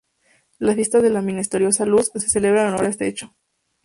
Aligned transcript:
La 0.57 0.73
"Fiesta 0.73 0.99
de 0.99 1.11
la 1.11 1.21
Misteriosa 1.21 1.85
Luz" 1.85 2.11
se 2.15 2.27
celebra 2.27 2.63
en 2.63 2.67
honor 2.73 2.85
a 2.85 2.89
este 2.89 3.05
hecho. 3.07 3.35